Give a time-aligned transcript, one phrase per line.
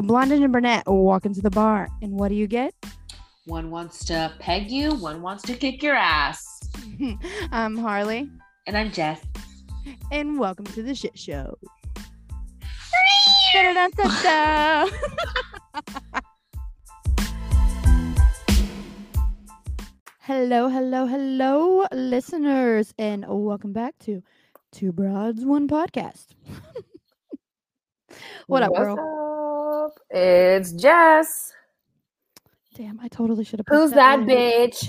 [0.00, 2.72] A blonde and a brunette walk into the bar, and what do you get?
[3.44, 6.42] One wants to peg you, one wants to kick your ass.
[7.52, 8.30] I'm Harley,
[8.66, 9.20] And I'm Jess.
[10.10, 11.58] and welcome to the shit show.
[20.20, 24.22] Hello, hello, hello, listeners, and welcome back to
[24.72, 26.28] Two Broads One Podcast.
[28.46, 28.96] what up, girl?
[29.70, 29.92] Up?
[30.10, 31.52] It's Jess.
[32.74, 33.66] Damn, I totally should have.
[33.68, 34.86] Who's that bitch?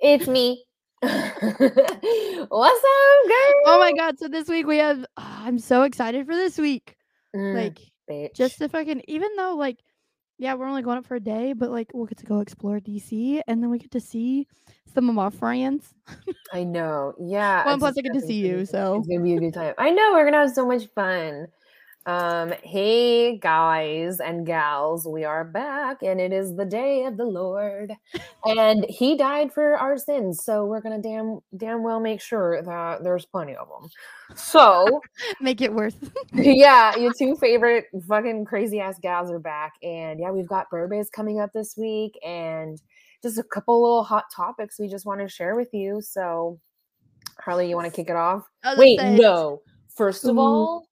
[0.00, 0.64] It's me.
[1.02, 3.62] What's up, girl?
[3.66, 4.18] Oh my god!
[4.18, 5.04] So this week we have.
[5.16, 6.96] ah, I'm so excited for this week.
[7.34, 7.78] Mm, Like,
[8.10, 8.34] bitch.
[8.34, 9.78] just if I can, even though like,
[10.38, 12.78] yeah, we're only going up for a day, but like we'll get to go explore
[12.80, 14.46] DC, and then we get to see
[14.94, 15.92] some of my friends.
[16.52, 17.14] I know.
[17.20, 17.64] Yeah.
[17.64, 19.74] Well, plus I get to see you, so it's gonna be a good time.
[19.78, 21.46] I know we're gonna have so much fun.
[22.04, 27.24] Um, hey guys and gals, we are back, and it is the day of the
[27.24, 27.92] Lord,
[28.44, 30.42] and He died for our sins.
[30.42, 33.88] So we're gonna damn damn well make sure that there's plenty of them.
[34.34, 35.00] So
[35.40, 36.10] make it worth.
[36.32, 39.74] yeah, your two favorite fucking crazy ass gals are back.
[39.84, 42.82] And yeah, we've got Burbays coming up this week and
[43.22, 46.00] just a couple little hot topics we just want to share with you.
[46.02, 46.58] So,
[47.38, 48.44] Harley, you want to kick it off?
[48.76, 49.62] Wait, no.
[49.94, 50.88] First of all,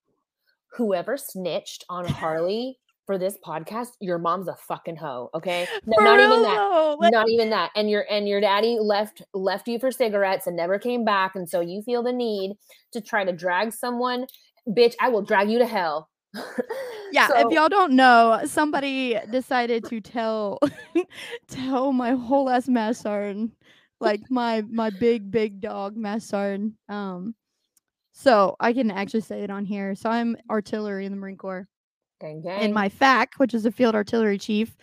[0.73, 5.67] whoever snitched on Harley for this podcast, your mom's a fucking hoe, okay?
[5.87, 9.67] No, not real even that not even that and your and your daddy left left
[9.69, 12.57] you for cigarettes and never came back and so you feel the need
[12.93, 14.27] to try to drag someone
[14.69, 16.11] bitch i will drag you to hell
[17.13, 20.59] yeah, So- if y'all don't know, somebody decided to tell
[21.49, 23.53] tell my whole ass Massarn,
[24.01, 26.75] like my my big big dog Massarn.
[26.89, 27.35] Um,
[28.21, 29.95] so I can actually say it on here.
[29.95, 31.67] So I'm artillery in the Marine Corps.
[32.21, 34.77] gang, and my FAC, which is a field artillery chief,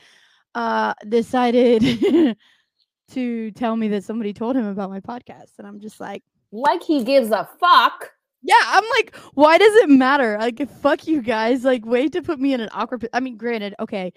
[0.55, 1.81] uh, decided
[3.11, 6.81] to tell me that somebody told him about my podcast, and I'm just like, like
[6.83, 8.11] he gives a fuck
[8.43, 10.37] yeah, I'm like, why does it matter?
[10.39, 11.65] Like, fuck you guys.
[11.65, 13.05] Like, way to put me in an awkward.
[13.11, 14.13] I mean, granted, okay,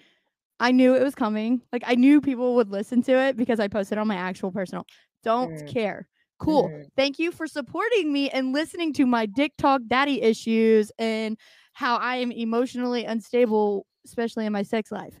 [0.59, 1.61] I knew it was coming.
[1.73, 4.85] Like, I knew people would listen to it because I posted on my actual personal.
[5.23, 5.67] Don't Mm.
[5.73, 6.07] care.
[6.41, 6.69] Cool.
[6.69, 6.87] Mm.
[6.95, 11.37] Thank you for supporting me and listening to my dick talk daddy issues and
[11.73, 15.13] how I am emotionally unstable, especially in my sex life.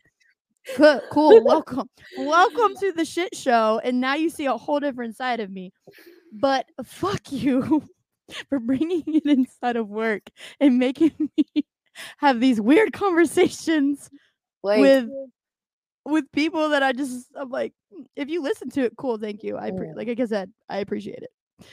[0.75, 0.99] Cool.
[1.11, 1.43] cool.
[1.43, 1.89] Welcome.
[2.17, 3.79] Welcome to the shit show.
[3.83, 5.71] And now you see a whole different side of me.
[6.33, 7.83] But fuck you
[8.49, 10.23] for bringing it inside of work
[10.59, 11.65] and making me
[12.17, 14.09] have these weird conversations
[14.63, 15.09] like with
[16.05, 19.43] with people that I just I'm like, "Mm, if you listen to it, cool, thank
[19.43, 19.57] you.
[19.57, 19.93] I appre- Yeah.
[19.95, 21.29] like I said, I appreciate it.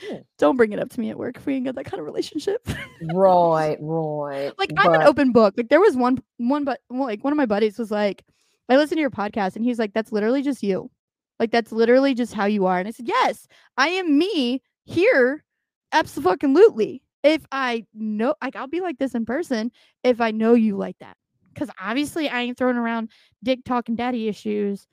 [0.07, 0.19] Yeah.
[0.37, 2.05] Don't bring it up to me at work if we ain't got that kind of
[2.05, 2.67] relationship.
[3.13, 5.55] right right like I'm an open book.
[5.57, 8.23] Like there was one one but well, like one of my buddies was like,
[8.69, 10.91] I listened to your podcast and he's like, that's literally just you.
[11.39, 12.77] Like that's literally just how you are.
[12.77, 13.47] And I said, yes,
[13.77, 15.43] I am me here.
[15.91, 17.01] Absolutely.
[17.23, 19.71] If I know, like I'll be like this in person
[20.03, 21.17] if I know you like that.
[21.59, 23.09] Because obviously I ain't throwing around
[23.43, 24.87] dick talking daddy issues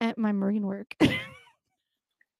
[0.00, 0.94] at my marine work.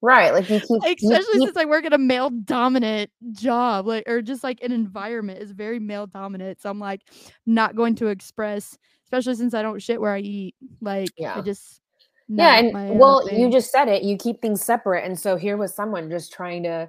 [0.02, 4.04] right like you keep especially keep- since I work at a male dominant job, like
[4.06, 6.60] or just like an environment is very male dominant.
[6.60, 7.00] So I'm like
[7.46, 10.54] not going to express, especially since I don't shit where I eat.
[10.82, 11.38] Like yeah.
[11.38, 11.80] I just
[12.28, 15.74] yeah and well you just said it you keep things separate and so here was
[15.74, 16.86] someone just trying to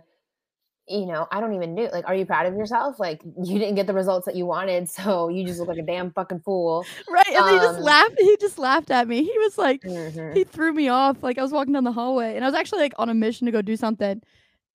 [0.90, 3.76] you know i don't even know like are you proud of yourself like you didn't
[3.76, 6.86] get the results that you wanted so you just look like a damn fucking fool
[7.10, 8.16] right, and he just um, laughed.
[8.20, 9.24] He just laughed at me.
[9.24, 10.36] He was like, Mhm.
[10.36, 11.22] he threw me off.
[11.22, 13.46] Like I was walking down the hallway, and I was actually like on a mission
[13.46, 14.22] to go do something,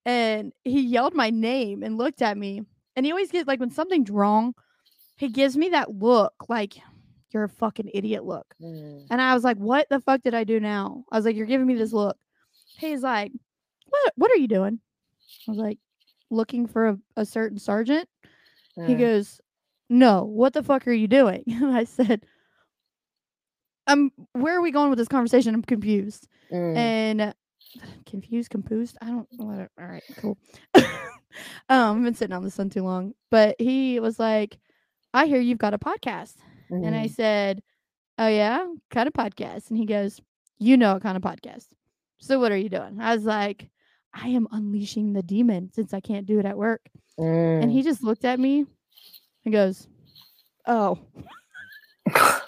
[0.04, 2.62] and he yelled my name and looked at me.
[2.96, 4.54] And he always gets like when something's wrong,
[5.16, 6.76] he gives me that look, like
[7.30, 8.46] you're a fucking idiot look.
[8.62, 9.06] Mm.
[9.10, 11.04] And I was like, what the fuck did I do now?
[11.10, 12.16] I was like, you're giving me this look.
[12.78, 13.32] He's like,
[13.88, 14.78] what, what are you doing?
[15.48, 15.78] I was like,
[16.34, 18.08] looking for a, a certain sergeant.
[18.76, 18.98] He Mm.
[18.98, 19.40] goes,
[19.88, 21.44] no, what the fuck are you doing?
[21.48, 22.24] And I said,
[23.86, 25.54] I'm where are we going with this conversation?
[25.54, 26.26] I'm confused.
[26.52, 26.76] Mm.
[26.76, 27.32] And uh,
[28.06, 28.96] confused, composed.
[29.00, 29.44] I don't know.
[29.46, 30.38] what- All right, cool.
[30.74, 33.12] um, I've been sitting on this one too long.
[33.30, 34.58] But he was like,
[35.12, 36.34] I hear you've got a podcast.
[36.70, 37.14] And I Mhm.
[37.14, 37.62] said,
[38.18, 38.66] Oh, yeah?
[38.90, 39.68] Kind of podcast.
[39.70, 40.20] And he goes,
[40.58, 41.66] You know what kind of podcast.
[42.20, 43.00] So what are you doing?
[43.00, 43.68] I was like,
[44.14, 46.80] I am unleashing the demon since I can't do it at work.
[47.18, 47.72] And Mm.
[47.72, 48.64] he just looked at me
[49.44, 49.86] and goes,
[50.66, 50.98] Oh.
[52.10, 52.40] I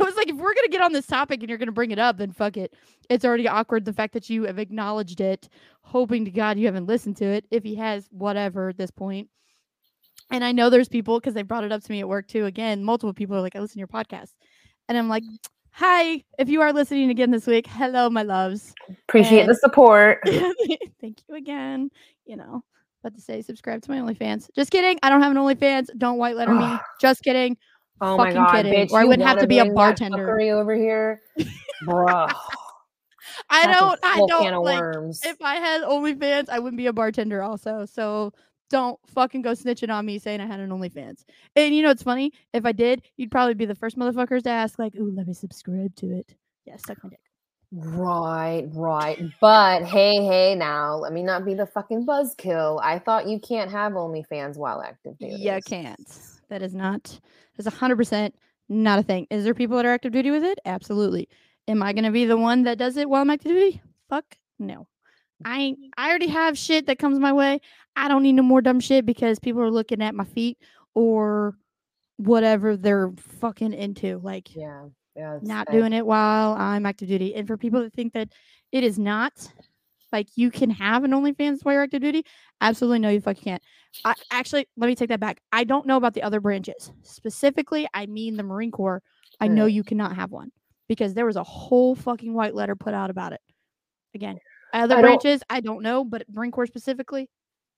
[0.00, 2.16] was like, if we're gonna get on this topic and you're gonna bring it up,
[2.18, 2.74] then fuck it.
[3.08, 5.48] It's already awkward the fact that you have acknowledged it,
[5.82, 7.44] hoping to God you haven't listened to it.
[7.50, 9.28] If he has, whatever at this point.
[10.30, 12.44] And I know there's people because they brought it up to me at work too.
[12.46, 14.32] Again, multiple people are like, I listen to your podcast.
[14.88, 15.22] And I'm like,
[15.78, 18.74] hi, if you are listening again this week, hello, my loves.
[19.08, 20.18] Appreciate And- the support.
[21.00, 21.90] Thank you again.
[22.26, 22.62] You know,
[23.02, 24.50] about to say subscribe to my OnlyFans.
[24.54, 24.98] Just kidding.
[25.02, 25.86] I don't have an OnlyFans.
[25.96, 26.76] Don't white letter me.
[27.00, 27.56] Just kidding.
[28.00, 28.72] Oh my Fucking god, kidding.
[28.88, 28.90] bitch!
[28.92, 30.40] Or I wouldn't have wanna be a bartender.
[30.58, 31.20] over here,
[31.84, 32.26] bro.
[33.50, 33.98] I don't.
[34.02, 34.80] I don't like.
[34.80, 35.20] worms.
[35.24, 37.42] If I had OnlyFans, I wouldn't be a bartender.
[37.42, 38.32] Also, so
[38.70, 41.24] don't fucking go snitching on me saying I had an OnlyFans.
[41.56, 42.32] And you know it's funny?
[42.52, 45.34] If I did, you'd probably be the first motherfuckers to ask, like, "Ooh, let me
[45.34, 46.34] subscribe to it."
[46.66, 47.20] Yeah, suck my dick.
[47.70, 49.22] Right, right.
[49.40, 52.80] But hey, hey, now let me not be the fucking buzzkill.
[52.82, 55.36] I thought you can't have OnlyFans while active duty.
[55.36, 56.08] You can't.
[56.48, 57.20] That is not.
[57.56, 58.34] That's hundred percent
[58.68, 59.26] not a thing.
[59.30, 60.58] Is there people that are active duty with it?
[60.64, 61.28] Absolutely.
[61.66, 63.82] Am I gonna be the one that does it while I'm active duty?
[64.08, 64.86] Fuck no.
[65.44, 65.78] I ain't.
[65.96, 67.60] I already have shit that comes my way.
[67.96, 70.58] I don't need no more dumb shit because people are looking at my feet
[70.94, 71.56] or
[72.16, 74.18] whatever they're fucking into.
[74.18, 74.86] Like Yeah,
[75.16, 75.38] yeah.
[75.42, 77.34] not I- doing it while I'm active duty.
[77.34, 78.28] And for people that think that
[78.72, 79.52] it is not,
[80.12, 82.24] like you can have an OnlyFans while you're active duty,
[82.60, 83.62] absolutely no, you fucking can't.
[84.04, 85.40] I actually let me take that back.
[85.52, 86.90] I don't know about the other branches.
[87.02, 89.02] Specifically, I mean the Marine Corps.
[89.40, 90.50] I know you cannot have one
[90.88, 93.40] because there was a whole fucking white letter put out about it.
[94.14, 94.38] Again,
[94.72, 97.28] other I don't- branches, I don't know, but Marine Corps specifically,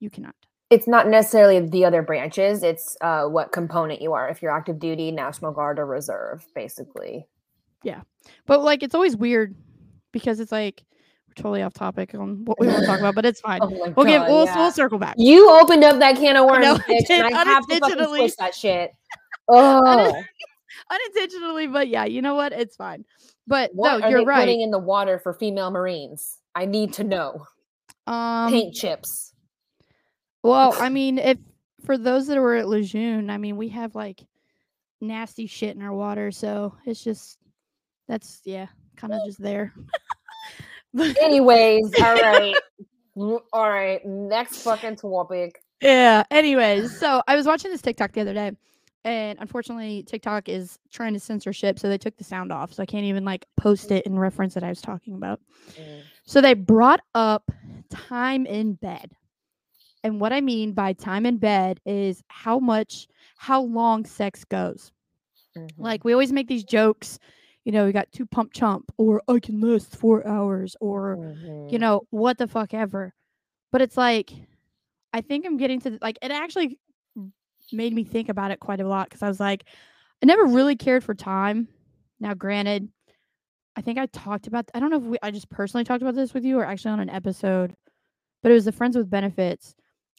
[0.01, 0.35] you cannot.
[0.71, 2.63] It's not necessarily the other branches.
[2.63, 4.29] It's uh, what component you are.
[4.29, 7.27] If you're active duty, National Guard, or Reserve, basically.
[7.83, 8.03] Yeah,
[8.47, 9.57] but like, it's always weird
[10.13, 10.85] because it's like
[11.27, 13.61] we're totally off topic on what we want to talk about, but it's fine.
[13.63, 14.57] Oh We'll give we'll, yeah.
[14.57, 15.17] we'll circle back.
[15.19, 17.79] You opened up that can of worms, know I bitch, did, and I have to
[17.81, 18.93] fucking switch that shit.
[19.53, 20.23] Oh,
[20.89, 22.53] unintentionally, but yeah, you know what?
[22.53, 23.05] It's fine.
[23.49, 24.41] But what no, you're right.
[24.41, 26.39] putting in the water for female Marines?
[26.55, 27.47] I need to know.
[28.07, 29.33] Um, Paint chips.
[30.43, 31.39] well, I mean, if
[31.85, 34.21] for those that were at Lejeune, I mean, we have like
[35.01, 37.39] nasty shit in our water, so it's just
[38.09, 38.67] that's yeah,
[38.97, 39.73] kind of just there.
[41.21, 42.55] Anyways, all right.
[43.17, 44.01] Mm, All right.
[44.07, 45.61] Next fucking topic.
[45.83, 46.23] yeah.
[46.31, 48.53] Anyways, so I was watching this TikTok the other day,
[49.05, 52.87] and unfortunately, TikTok is trying to censorship, so they took the sound off, so I
[52.87, 55.41] can't even like post it and reference that I was talking about.
[55.73, 57.51] Mm, So they brought up
[57.91, 59.11] time in bed.
[60.05, 64.93] And what I mean by time in bed is how much, how long sex goes.
[65.57, 65.71] mhm.
[65.79, 67.19] Like we always make these jokes,
[67.65, 71.19] you know, we got two pump chump, or I can last four hours, or,
[71.69, 71.81] you Mhm.
[71.81, 73.13] know, what the fuck ever.
[73.73, 74.33] But it's like,
[75.13, 76.79] I think I'm getting to the, like, it actually
[77.73, 79.65] made me think about it quite a lot because I was like,
[80.23, 81.69] I never really cared for time.
[82.21, 82.89] Now, granted,
[83.77, 86.15] I think I talked about, I don't know if we, I just personally talked about
[86.15, 87.75] this with you or actually on an episode,
[88.43, 89.75] but it was the Friends with Benefits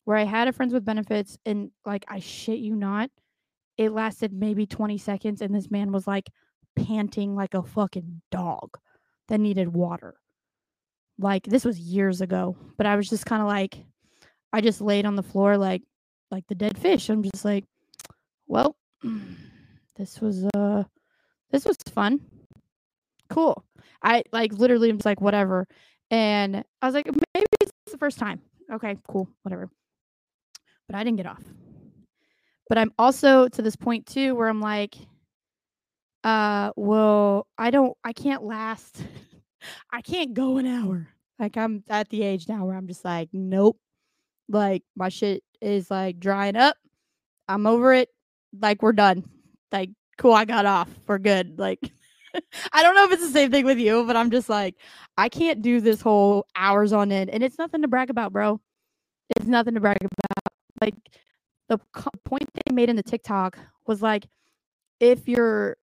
[0.05, 3.09] where I had a Friends with Benefits and like, I shit you not,
[3.77, 6.29] it lasted maybe 20 seconds and this man was like
[6.75, 8.77] panting like a fucking dog
[9.27, 10.15] that needed water.
[11.19, 13.85] Like this was years ago, but I was just kind of like,
[14.53, 15.83] I just laid on the floor like,
[16.31, 17.09] like the dead fish.
[17.09, 17.65] I'm just like,
[18.47, 18.75] well,
[19.97, 20.83] this was uh,
[21.51, 22.21] this was fun,
[23.31, 23.65] cool.
[24.03, 25.67] I like literally just like whatever,
[26.11, 28.41] and I was like, maybe it's the first time.
[28.71, 29.69] Okay, cool, whatever.
[30.87, 31.43] But I didn't get off.
[32.69, 34.95] But I'm also to this point too where I'm like,
[36.23, 39.03] uh, well, I don't, I can't last.
[39.91, 41.07] I can't go an hour.
[41.39, 43.77] Like I'm at the age now where I'm just like, nope.
[44.47, 46.77] Like my shit is like drying up.
[47.47, 48.09] I'm over it.
[48.59, 49.23] Like we're done.
[49.71, 50.89] Like cool, I got off.
[51.07, 51.57] We're good.
[51.59, 51.79] Like
[52.73, 54.75] I don't know if it's the same thing with you, but I'm just like,
[55.17, 58.59] I can't do this whole hours on end, and it's nothing to brag about, bro.
[59.35, 60.53] It's nothing to brag about.
[60.81, 60.95] Like
[61.69, 63.57] the co- point they made in the TikTok
[63.87, 64.27] was like,
[64.99, 65.77] if you're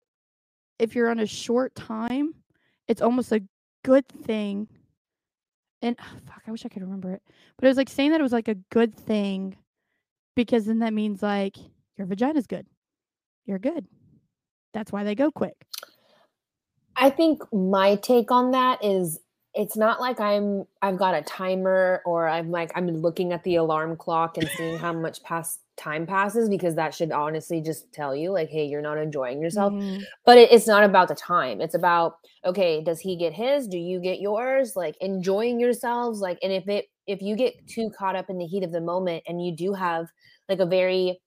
[0.79, 2.35] if you're on a short time,
[2.89, 3.43] it's almost a
[3.85, 4.69] good thing.
[5.83, 7.23] And ah, fuck, I wish I could remember it,
[7.57, 9.57] but it was like saying that it was like a good thing
[10.35, 11.57] because then that means like
[11.97, 12.67] your vagina's good.
[13.47, 13.87] You're good.
[14.73, 15.55] That's why they go quick.
[16.97, 19.21] I think my take on that is
[19.55, 23.57] it's not like I'm I've got a timer or I'm like I'm looking at the
[23.57, 28.15] alarm clock and seeing how much past time passes because that should honestly just tell
[28.17, 29.73] you like hey you're not enjoying yourself.
[29.73, 30.03] Mhm.
[30.25, 31.61] but it, it's not about the time.
[31.61, 33.67] It's about okay does he get his?
[33.67, 34.75] Do you get yours?
[34.77, 36.21] Like enjoying yourselves.
[36.21, 38.81] Like and if it if you get too caught up in the heat of the
[38.81, 40.07] moment and you do have
[40.49, 41.21] like a very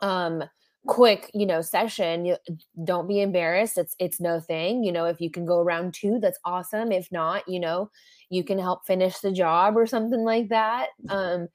[0.00, 0.42] um
[0.86, 2.36] quick you know session you
[2.84, 6.18] don't be embarrassed it's it's no thing you know if you can go around two
[6.20, 7.90] that's awesome if not you know
[8.30, 11.48] you can help finish the job or something like that um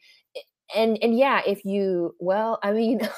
[0.75, 3.01] and and yeah, if you well, I mean,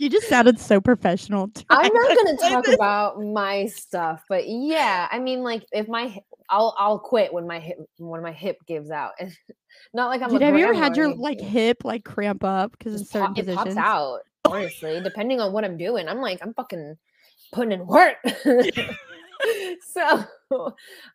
[0.00, 1.48] You just sounded so professional.
[1.70, 6.18] I'm not gonna talk about my stuff, but yeah, I mean, like if my
[6.50, 9.12] I'll I'll quit when my hip when my hip gives out.
[9.94, 10.30] Not like I'm.
[10.30, 13.34] Dude, have you ever had your like hip like cramp up because in Just certain
[13.34, 14.20] pop- it pops out?
[14.44, 16.96] Honestly, depending on what I'm doing, I'm like I'm fucking
[17.52, 18.16] putting in work.
[19.92, 20.24] so,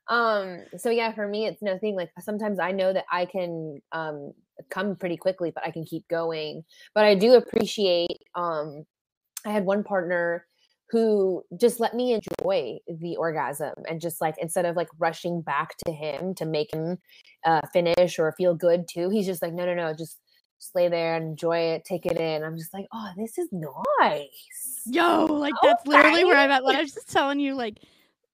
[0.07, 1.96] um, so yeah, for me, it's nothing.
[1.96, 4.34] Like sometimes I know that I can um
[4.69, 6.63] come pretty quickly, but I can keep going.
[6.93, 8.17] But I do appreciate.
[8.36, 8.86] Um,
[9.46, 10.46] I had one partner
[10.89, 15.75] who just let me enjoy the orgasm and just like instead of like rushing back
[15.86, 16.98] to him to make him
[17.46, 20.17] uh, finish or feel good too, he's just like, no, no, no, just
[20.59, 22.43] just lay there and enjoy it, take it in.
[22.43, 24.83] I'm just like, oh, this is nice.
[24.85, 26.65] Yo, like that's literally where I'm at.
[26.65, 27.79] Like I was just telling you, like,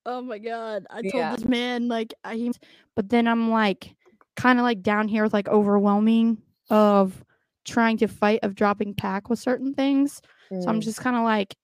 [0.05, 1.31] oh my god, I told Yeah.
[1.31, 2.51] this man like I,
[2.95, 3.95] but then I'm like,
[4.35, 6.39] kind of like down here with like overwhelming
[6.69, 7.23] of
[7.65, 10.21] trying to fight of dropping pack with certain things.
[10.59, 11.55] So I'm Mm, just kind of like,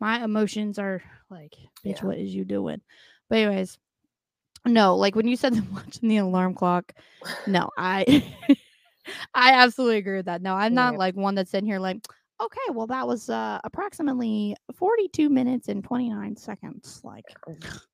[0.00, 1.54] my emotions are like,
[1.86, 2.04] bitch, Yeah.
[2.04, 2.82] what is you doing?
[3.28, 3.78] But anyways,
[4.66, 6.92] no, like when you said watching the alarm clock,
[7.46, 8.24] no, I,
[9.34, 10.42] I absolutely agree with that.
[10.42, 10.98] No, I'm not Yeah.
[10.98, 12.06] like one that's in here like,
[12.40, 17.26] okay, well that was uh approximately 42 minutes and 29 seconds, like,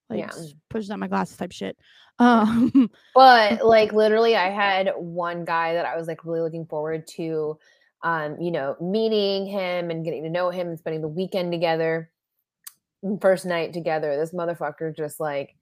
[0.09, 0.31] like Yeah.
[0.71, 1.77] pushes out my glasses type shit.
[2.19, 7.07] Um, but like literally i had one guy that i was like really looking forward
[7.07, 7.59] to
[8.03, 12.11] um you know meeting him and getting to know him and spending the weekend together
[13.21, 15.57] first night together this motherfucker just like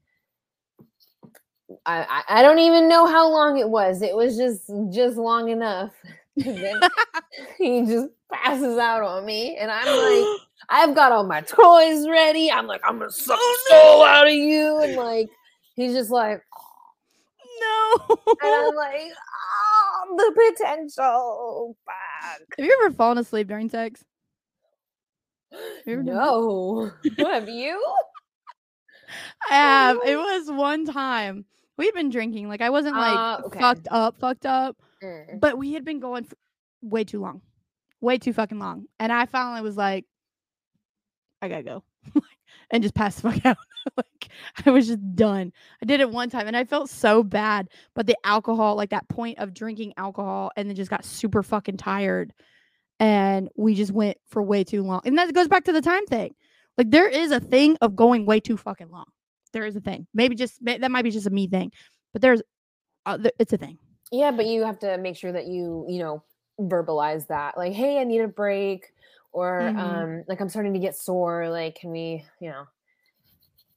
[1.86, 4.02] I, I don't even know how long it was.
[4.02, 5.92] It was just just long enough.
[7.58, 12.50] He just passes out on me, and I'm like, I've got all my toys ready.
[12.50, 15.28] I'm like, I'm gonna suck oh, the soul out of you, and like,
[15.74, 16.42] he's just like,
[17.60, 18.18] no.
[18.26, 19.12] and I'm like,
[19.56, 21.76] oh, the potential.
[21.84, 22.42] Fuck.
[22.58, 24.04] Have you ever fallen asleep during sex?
[25.86, 27.82] No, have you?
[29.50, 29.96] I have.
[30.04, 30.22] It oh.
[30.22, 31.44] was one time.
[31.76, 32.48] We'd been drinking.
[32.48, 33.58] Like I wasn't like Ah, okay.
[33.60, 35.40] fucked up, fucked up, Mm.
[35.40, 36.36] but we had been going for
[36.82, 37.40] way too long,
[38.00, 38.86] way too fucking long.
[39.00, 40.04] And I finally was like,
[41.42, 41.84] I gotta go,
[42.70, 43.56] and just passed the fuck out.
[43.96, 44.28] like
[44.64, 45.52] I was just done.
[45.82, 47.68] I did it one time, and I felt so bad.
[47.94, 51.76] But the alcohol, like that point of drinking alcohol, and then just got super fucking
[51.76, 52.32] tired,
[53.00, 55.00] and we just went for way too long.
[55.04, 56.34] And that goes back to the time thing.
[56.78, 59.04] Like there is a thing of going way too fucking long.
[59.54, 60.06] There is a thing.
[60.12, 61.72] Maybe just that might be just a me thing,
[62.12, 62.42] but there's
[63.06, 63.78] uh, it's a thing.
[64.12, 66.22] Yeah, but you have to make sure that you, you know,
[66.60, 67.56] verbalize that.
[67.56, 68.92] Like, hey, I need a break,
[69.32, 69.78] or Mhm.
[69.78, 71.48] um, like I'm starting to get sore.
[71.48, 72.66] Like, can we, you know,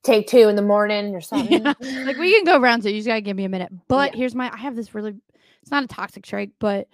[0.03, 1.63] take two in the morning or something?
[1.63, 1.73] Yeah,
[2.05, 2.89] like we can go around two.
[2.89, 3.71] You just gotta give me a minute.
[3.87, 4.17] But Yeah.
[4.19, 5.15] here's my I have this really
[5.61, 6.87] it's not a toxic trait, but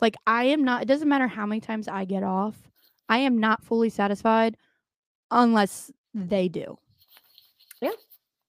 [0.00, 2.56] like I am not it doesn't matter how many times I get off.
[3.08, 4.56] I am not fully satisfied
[5.30, 6.78] unless they do.
[7.80, 7.90] Yeah.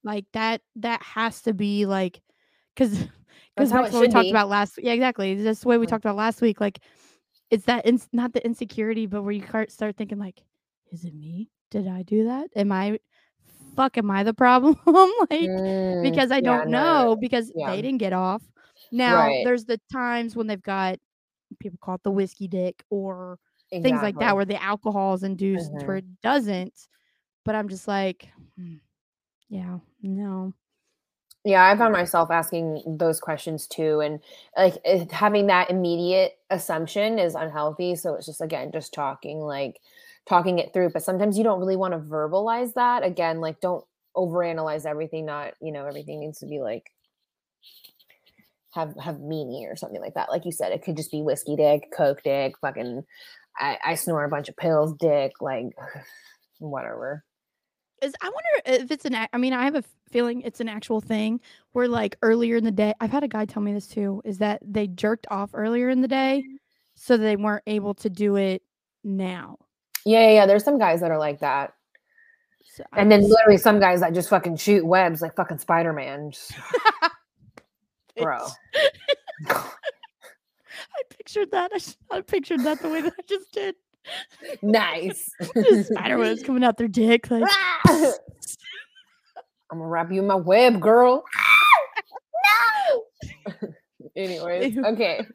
[0.07, 2.21] Like that that has to be like
[2.77, 3.09] That's
[3.57, 4.29] cuz how that's what we talked be.
[4.29, 5.35] about last yeah, exactly.
[5.35, 5.89] That's the way we Mm.
[5.89, 6.79] talked about last week like
[7.51, 10.43] it's that ins- not the insecurity but where you start thinking like
[10.91, 11.49] is it me?
[11.71, 12.49] Did I do that?
[12.55, 12.99] Am I
[13.75, 14.75] fuck am I the problem?
[15.29, 17.75] like Mm, because I don't no, no, know because yeah.
[17.75, 18.41] they didn't get off.
[18.91, 19.43] Now Right.
[19.43, 20.99] there's the times when they've got
[21.59, 23.39] people call it the whiskey dick or
[23.71, 25.87] things like that where the alcohol is induced Mhm.
[25.87, 26.87] where it doesn't.
[27.43, 28.75] But I'm just like, "Hmm,
[29.49, 30.53] yeah, no.
[31.45, 34.19] Yeah, I found myself asking those questions too, and
[34.57, 37.95] like it, having that immediate assumption is unhealthy.
[37.95, 39.79] So it's just again, just talking, like
[40.27, 40.89] talking it through.
[40.89, 43.03] But sometimes you don't really want to verbalize that.
[43.03, 43.85] Again, like don't
[44.15, 45.25] overanalyze everything.
[45.25, 46.91] Not you know everything needs to be like
[48.73, 50.29] have have meaning or something like that.
[50.29, 53.03] Like you said, it could just be whiskey dick, coke dick, fucking.
[53.59, 55.67] I, I snore a bunch of pills, dick, like
[56.59, 57.23] whatever.
[58.01, 61.01] Is I wonder if it's an I mean, I have a feeling it's an actual
[61.01, 61.39] thing
[61.71, 64.37] where like earlier in the day, I've had a guy tell me this too, is
[64.37, 66.55] that they jerked off earlier in the day mm.
[66.95, 68.61] so they weren't able to do it
[69.03, 69.57] now.
[70.05, 70.45] Yeah, yeah, yeah.
[70.45, 71.73] There's some guys that are like that.
[72.75, 76.31] So And then literally some guys that just fucking shoot webs like fucking Spider Man.
[78.21, 78.47] Bro.
[79.47, 81.71] I pictured that.
[81.73, 83.75] I, I pictured that the way that I just did.
[84.61, 85.31] Nice.
[85.83, 87.29] Spider webs coming out their dick.
[87.29, 87.43] Like,
[87.87, 88.13] I'm
[89.71, 91.23] gonna wrap you in my web, girl.
[92.89, 93.63] no.
[94.15, 95.25] Anyways, okay.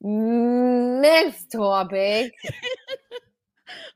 [0.00, 2.32] Next topic.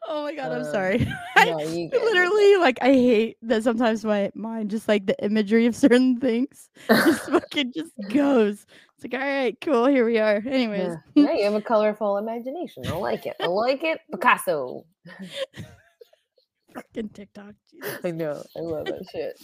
[0.08, 1.06] Oh my god, I'm Um, sorry.
[1.36, 5.74] I No, literally like I hate that sometimes my mind just like the imagery of
[5.74, 8.66] certain things just fucking just goes.
[8.94, 10.42] It's like, all right, cool, here we are.
[10.46, 10.94] Anyways.
[11.14, 11.24] Yeah.
[11.24, 12.84] yeah, you have a colorful imagination.
[12.86, 13.36] I like it.
[13.40, 14.00] I like it.
[14.10, 14.84] Picasso.
[16.74, 17.54] fucking TikTok.
[17.70, 17.98] Jesus.
[18.04, 18.42] I know.
[18.56, 19.38] I love that shit.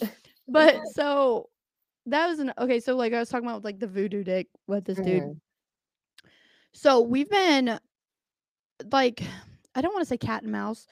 [0.48, 1.48] But so
[2.06, 2.80] that was an okay.
[2.80, 5.22] So like I was talking about like the voodoo dick with this dude.
[5.22, 5.40] Mhm.
[6.74, 7.78] So we've been
[8.90, 9.22] like
[9.74, 10.86] I don't want to say cat and mouse,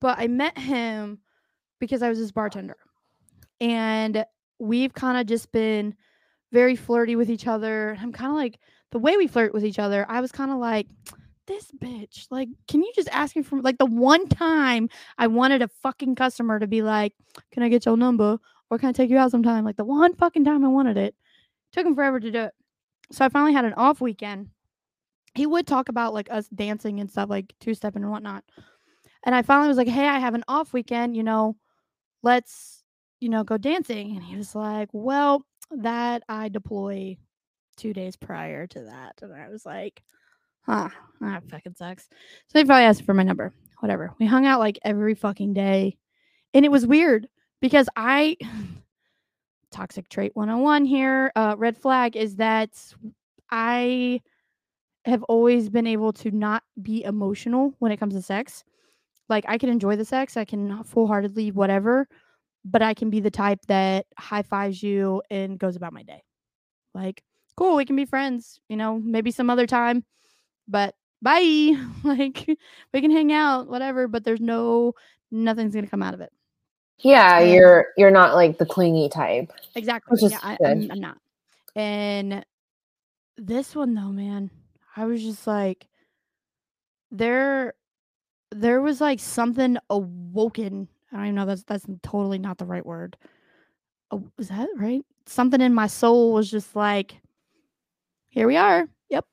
[0.00, 1.18] but I met him
[1.78, 2.76] because I was his bartender.
[3.60, 4.24] And
[4.58, 5.94] we've kind of just been
[6.52, 7.96] very flirty with each other.
[8.00, 8.58] I'm kind of like
[8.92, 10.86] the way we flirt with each other, I was kind of like
[11.46, 12.26] this bitch.
[12.30, 14.88] Like, can you just ask me for like the one time
[15.18, 17.12] I wanted a fucking customer to be like,
[17.52, 18.38] "Can I get your number
[18.70, 21.14] or can I take you out sometime?" Like the one fucking time I wanted it.
[21.72, 22.54] Took him forever to do it.
[23.10, 24.48] So I finally had an off weekend
[25.34, 28.44] he would talk about like us dancing and stuff like two stepping and whatnot.
[29.24, 31.56] And I finally was like, Hey, I have an off weekend, you know,
[32.22, 32.82] let's,
[33.20, 34.16] you know, go dancing.
[34.16, 37.16] And he was like, Well, that I deploy
[37.76, 39.14] two days prior to that.
[39.22, 40.02] And I was like,
[40.62, 40.88] Huh,
[41.20, 42.08] that fucking sucks.
[42.48, 43.52] So he probably asked for my number.
[43.80, 44.14] Whatever.
[44.18, 45.98] We hung out like every fucking day.
[46.54, 47.28] And it was weird
[47.60, 48.36] because I
[49.72, 52.70] toxic trait 101 here, uh, red flag is that
[53.50, 54.20] I
[55.04, 58.64] have always been able to not be emotional when it comes to sex.
[59.28, 62.08] Like I can enjoy the sex, I can full heartedly whatever,
[62.64, 66.22] but I can be the type that high fives you and goes about my day.
[66.94, 67.22] Like,
[67.56, 70.04] cool, we can be friends, you know, maybe some other time,
[70.68, 71.74] but bye.
[72.04, 72.46] like
[72.92, 74.94] we can hang out, whatever, but there's no
[75.30, 76.32] nothing's gonna come out of it.
[76.98, 79.52] Yeah, you're you're not like the clingy type.
[79.74, 80.28] Exactly.
[80.28, 80.56] Yeah, I.
[80.64, 81.18] I'm, I'm not.
[81.74, 82.44] And
[83.36, 84.50] this one though, man,
[84.96, 85.88] I was just like,
[87.10, 87.74] there,
[88.50, 90.88] there was like something awoken.
[91.12, 91.46] I don't even know.
[91.46, 93.16] That's that's totally not the right word.
[94.10, 95.04] Oh, is that right?
[95.26, 97.20] Something in my soul was just like,
[98.28, 98.88] here we are.
[99.10, 99.24] Yep.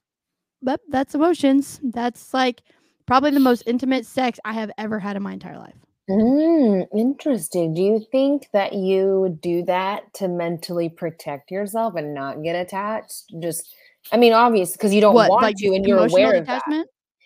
[0.62, 1.80] But that's emotions.
[1.84, 2.62] That's like
[3.06, 5.76] probably the most intimate sex I have ever had in my entire life.
[6.10, 7.74] Mm, interesting.
[7.74, 13.34] Do you think that you do that to mentally protect yourself and not get attached?
[13.42, 13.74] Just,
[14.12, 16.64] I mean, obvious because you don't what want like to, and you're aware of that.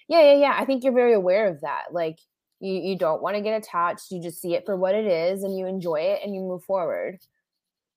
[0.08, 0.56] Yeah, yeah, yeah.
[0.58, 1.86] I think you're very aware of that.
[1.92, 2.18] Like,
[2.60, 4.12] you you don't want to get attached.
[4.12, 6.64] You just see it for what it is, and you enjoy it, and you move
[6.64, 7.18] forward.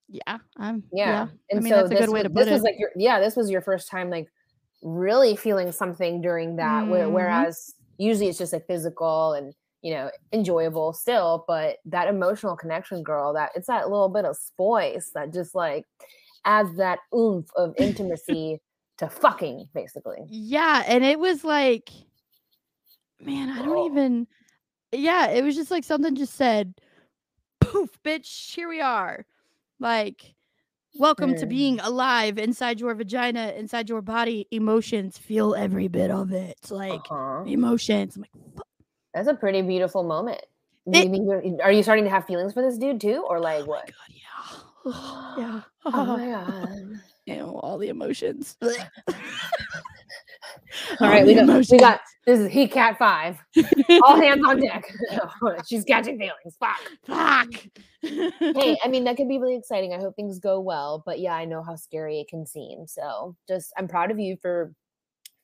[0.09, 0.85] Yeah, I'm.
[0.93, 1.07] Yeah.
[1.11, 2.63] Yeah, And I mean so that's a this good way wa- to this put was
[2.63, 4.29] like your yeah, this was your first time like
[4.83, 6.89] really feeling something during that.
[6.89, 7.13] where Mhm.
[7.13, 13.03] Whereas usually it's just like physical and you know enjoyable still, but that emotional connection,
[13.03, 15.85] girl, that it's that little bit of spice that just like
[16.47, 18.61] adds that oomph of intimacy
[18.99, 20.25] to fucking basically.
[20.29, 21.91] Yeah, and it was like,
[23.21, 23.87] man, I don't Oh.
[23.87, 24.27] even.
[24.93, 26.75] Yeah, it was just like something just said,
[27.61, 29.27] "Poof, bitch, here we are."
[29.81, 30.35] Like,
[30.99, 31.49] welcome to Mm.
[31.49, 34.47] being alive inside your vagina, inside your body.
[34.51, 36.59] Emotions, feel every bit of it.
[36.71, 37.45] Like Uh-huh.
[37.47, 38.17] emotions.
[38.17, 38.67] I'm like, "Fuck."
[39.15, 40.41] That's a pretty beautiful moment.
[40.91, 43.39] Do It- you you're, are you starting to have feelings for this dude too, or
[43.41, 43.87] like oh what?
[43.87, 44.83] god, yeah,
[45.39, 47.01] yeah, Oh my god.
[47.29, 48.57] You know, all the emotions.
[51.01, 53.39] All right, we got, we got this is Heat Cat Five.
[54.03, 54.85] All hands on deck.
[55.69, 56.57] She's catching feelings.
[56.59, 56.81] Fuck.
[57.07, 57.49] Fuck.
[58.03, 59.93] Hey, I mean that could be really exciting.
[59.93, 62.87] I hope things go well, but yeah, I know how scary it can seem.
[62.87, 64.73] So just I'm proud of you for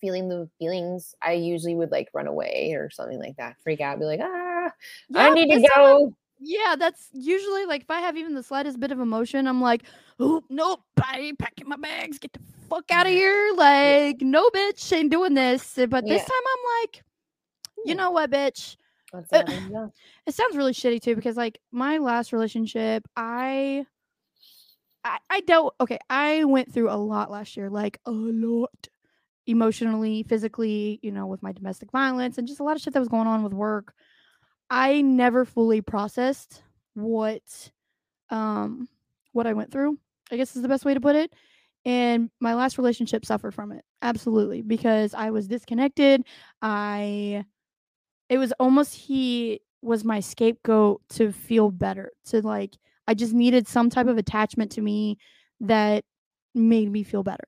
[0.01, 1.15] feeling the feelings.
[1.23, 4.71] I usually would like run away or something like that, freak out, be like, ah,
[5.15, 6.13] I need to this time I'm- go.
[6.47, 9.85] Yeah, that's usually like if I have even the slightest bit of emotion, I'm like,
[10.21, 13.53] oh nope, I ain't packing my bags, get the fuck out of here.
[13.57, 15.79] Like, no bitch, ain't doing this.
[15.79, 16.29] Uh, But this Yeah.
[16.29, 17.03] time I'm like,
[17.79, 17.95] you Yeah.
[17.95, 18.77] know what, bitch?
[19.13, 19.93] Let's see how things go.
[20.27, 23.87] It sounds really shitty too, because like my last relationship, I
[25.03, 28.89] I, I dealt okay, I went through a lot last year, like a lot.
[29.47, 32.99] Emotionally, physically, you know, with my domestic violence and just a lot of shit that
[32.99, 33.93] was going on with work.
[34.71, 36.63] I never fully processed
[36.95, 37.71] what
[38.31, 38.89] um
[39.33, 39.99] what I went through.
[40.31, 41.33] I guess is the best way to put it.
[41.85, 43.85] And my last relationship suffered from it.
[44.03, 46.25] Absolutely, because I was disconnected.
[46.63, 47.45] I
[48.29, 52.11] it was almost he was my scapegoat to feel better.
[52.27, 52.77] To like
[53.09, 55.19] I just needed some type of attachment to me
[55.61, 56.05] that
[56.55, 57.45] made me feel better.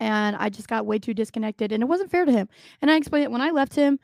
[0.00, 2.48] And I just got way too disconnected and it wasn't fair to him.
[2.80, 3.98] And I explained it when I left him,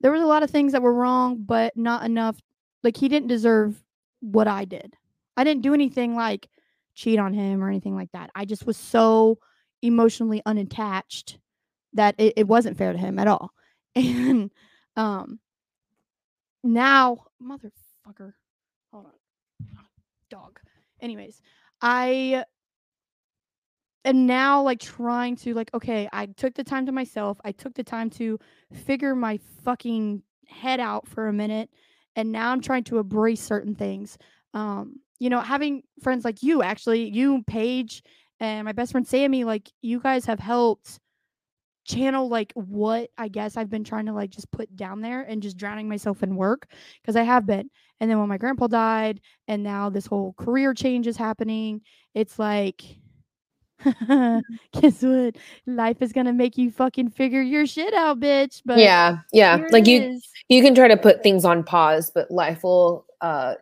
[0.00, 2.40] there was a lot of things that were wrong, but not enough.
[2.82, 3.82] Like he didn't deserve
[4.20, 4.96] what I did.
[5.36, 6.48] I didn't do anything like
[6.94, 8.30] cheat on him or anything like that.
[8.34, 9.38] I just was so
[9.82, 11.38] emotionally unattached
[11.92, 13.50] that it, it wasn't fair to him at all.
[13.96, 14.50] And
[14.96, 15.38] um
[16.64, 18.32] now, motherfucker.
[18.90, 19.12] Hold on.
[20.30, 20.58] Dog.
[21.00, 21.42] Anyways,
[21.82, 22.44] I
[24.04, 27.38] am now like trying to like okay, I took the time to myself.
[27.44, 28.38] I took the time to
[28.72, 31.70] figure my fucking head out for a minute
[32.16, 34.18] and now I'm trying to embrace certain things.
[34.52, 38.02] Um, you know, having friends like you actually, you Paige
[38.40, 40.98] and my best friend Sammy, like you guys have helped
[41.84, 45.42] channel like what I guess I've been trying to like just put down there and
[45.42, 46.68] just drowning myself in work
[47.00, 47.70] because I have been.
[48.00, 51.82] And then when my grandpa died and now this whole career change is happening,
[52.14, 52.82] it's like
[54.80, 55.36] guess what?
[55.66, 58.62] Life is gonna make you fucking figure your shit out, bitch.
[58.64, 59.66] But yeah, yeah.
[59.70, 60.28] Like you is.
[60.48, 63.54] you can try to put things on pause, but life will uh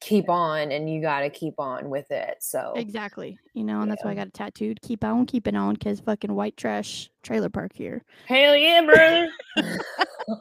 [0.00, 2.38] keep on and you got to keep on with it.
[2.40, 3.38] So Exactly.
[3.54, 4.80] You know, and that's why I got it tattooed.
[4.82, 8.02] Keep on keeping on because fucking white trash trailer park here.
[8.26, 9.30] hell yeah, brother.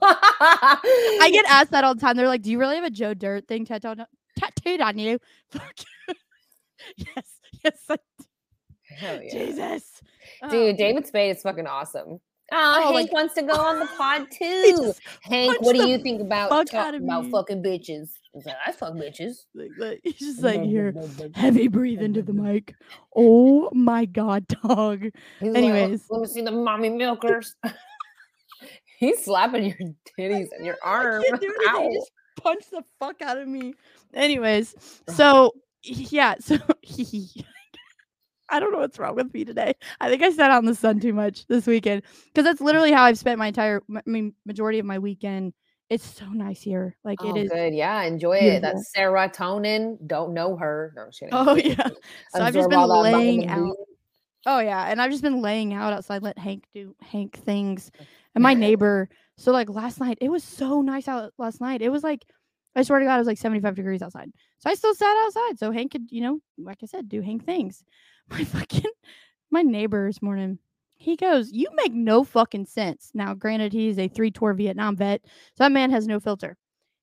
[0.02, 2.16] I I get asked that all the time.
[2.16, 4.06] They're like, Do you really have a Joe Dirt thing tattooed on,
[4.38, 5.20] tattooed on you?
[5.50, 5.76] Fuck.
[6.96, 7.36] yes.
[7.64, 7.80] Yes.
[7.90, 8.26] I do.
[9.00, 9.32] Hell yeah.
[9.32, 10.02] Jesus.
[10.44, 12.20] Oh, Dude, David Spade is fucking awesome.
[12.52, 14.94] Oh, Oh my Hank wants to go on the pod too.
[15.22, 17.32] Hank, what do you think about fuck talk, about me.
[17.32, 18.10] fucking bitches?
[18.34, 19.46] He's like, I fuck bitches.
[19.54, 20.94] like, like, he's just like here.
[21.34, 22.74] Heavy breathe into the mic.
[23.16, 25.04] Oh my god, dog.
[25.04, 26.06] He's like, oh, Anyways.
[26.10, 27.56] let me see the mommy milkers.
[29.00, 29.78] He's slapping your
[30.20, 31.24] titties and your arm.
[31.26, 31.92] I can't do anything.
[31.92, 32.00] He Ow.
[32.02, 33.74] just punched the fuck out of me.
[34.14, 34.76] Anyways,
[35.08, 36.58] so yeah, so
[38.52, 39.74] I don't know what's wrong with me today.
[40.00, 42.92] I think I sat out in the sun too much this weekend because that's literally
[42.92, 45.54] how I've spent my entire, I mean, majority of my weekend.
[45.90, 46.96] It's so nice here.
[47.04, 47.50] Like Oh, it is.
[47.50, 47.74] good.
[47.74, 48.62] Yeah, enjoy it.
[48.62, 49.98] That's serotonin.
[50.06, 50.94] Don't know her.
[50.96, 51.24] No, just.
[51.32, 51.76] Oh yeah.
[52.32, 53.76] So I've just been laying out.
[54.46, 57.92] Oh yeah, and I've just been laying out outside, let Hank do Hank things,
[58.36, 59.10] and my neighbor.
[59.38, 61.82] So like last night, it was so nice out last night.
[61.82, 62.24] It was like,
[62.76, 64.32] I swear to God, it was like seventy five degrees outside.
[64.60, 67.46] So I still sat outside, so Hank could, you know, like I said, do Hank
[67.46, 67.84] things.
[68.32, 68.92] My fucking,
[69.52, 70.60] my neighbor this morning,
[70.98, 75.22] he goes, "You make no fucking sense." Now, granted, he's a three tour Vietnam vet,
[75.26, 76.56] so that man has no filter.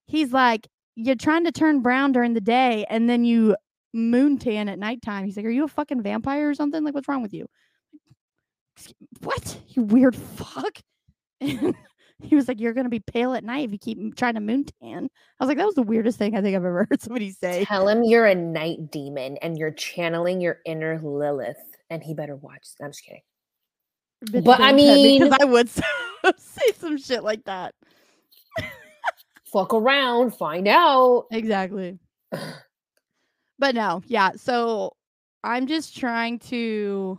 [0.07, 3.57] He's like, "You're trying to turn brown during the day, and then you
[3.97, 5.25] moon tan at nighttime.
[5.25, 6.85] He's like, Are you a fucking vampire or something?
[6.85, 7.47] Like, what's wrong with you?
[9.23, 9.59] What?
[9.69, 10.79] You weird fuck.
[12.23, 14.65] He was like, You're gonna be pale at night if you keep trying to moon
[14.83, 15.09] tan.
[15.41, 17.65] I was like, That was the weirdest thing I think I've ever heard somebody say.
[17.65, 21.57] Tell him you're a night demon and you're channeling your inner Lilith,
[21.91, 22.67] and he better watch.
[22.83, 23.23] I'm just kidding.
[24.25, 25.69] Bitch, but I don't tempt me, 'cause mean- I would
[26.39, 27.75] say some shit like that.
[29.45, 31.27] Fuck around, find out.
[31.31, 31.99] Exactly.
[33.59, 34.33] But no, yeah.
[34.37, 34.93] So
[35.43, 37.19] I'm just trying to